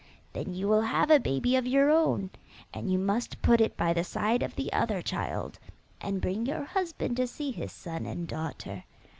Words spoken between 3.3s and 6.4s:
put it by the side of the other child, and